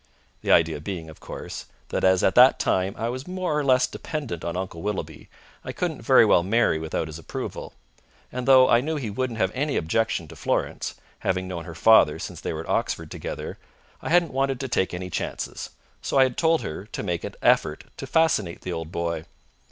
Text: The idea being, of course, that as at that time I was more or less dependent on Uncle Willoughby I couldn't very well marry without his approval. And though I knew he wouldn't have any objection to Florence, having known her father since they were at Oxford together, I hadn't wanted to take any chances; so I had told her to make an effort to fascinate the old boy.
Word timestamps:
The 0.41 0.51
idea 0.51 0.79
being, 0.79 1.11
of 1.11 1.19
course, 1.19 1.67
that 1.89 2.03
as 2.03 2.23
at 2.23 2.33
that 2.33 2.57
time 2.57 2.95
I 2.97 3.07
was 3.09 3.27
more 3.27 3.55
or 3.55 3.63
less 3.63 3.85
dependent 3.85 4.43
on 4.43 4.57
Uncle 4.57 4.81
Willoughby 4.81 5.29
I 5.63 5.73
couldn't 5.73 6.01
very 6.01 6.25
well 6.25 6.41
marry 6.41 6.79
without 6.79 7.05
his 7.05 7.19
approval. 7.19 7.73
And 8.31 8.47
though 8.47 8.67
I 8.67 8.81
knew 8.81 8.95
he 8.95 9.11
wouldn't 9.11 9.37
have 9.37 9.51
any 9.53 9.77
objection 9.77 10.27
to 10.29 10.35
Florence, 10.35 10.95
having 11.19 11.47
known 11.47 11.65
her 11.65 11.75
father 11.75 12.17
since 12.17 12.41
they 12.41 12.51
were 12.51 12.61
at 12.63 12.69
Oxford 12.69 13.11
together, 13.11 13.59
I 14.01 14.09
hadn't 14.09 14.33
wanted 14.33 14.59
to 14.61 14.67
take 14.67 14.91
any 14.91 15.11
chances; 15.11 15.69
so 16.01 16.17
I 16.17 16.23
had 16.23 16.35
told 16.35 16.63
her 16.63 16.87
to 16.87 17.03
make 17.03 17.23
an 17.23 17.35
effort 17.43 17.83
to 17.97 18.07
fascinate 18.07 18.61
the 18.61 18.73
old 18.73 18.91
boy. 18.91 19.25